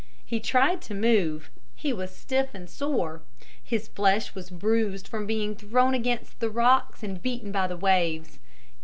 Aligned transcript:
He 0.25 0.39
tried 0.39 0.81
to 0.81 0.95
move. 0.95 1.51
He 1.75 1.93
was 1.93 2.09
stiff 2.09 2.55
and 2.55 2.67
sore. 2.67 3.21
His 3.63 3.87
flesh 3.87 4.33
was 4.33 4.49
bruised 4.49 5.07
from 5.07 5.27
being 5.27 5.53
thrown 5.55 5.93
against 5.93 6.39
the 6.39 6.49
rocks 6.49 7.03
and 7.03 7.21
beaten 7.21 7.51
by 7.51 7.67
the 7.67 7.77
waves. 7.77 8.39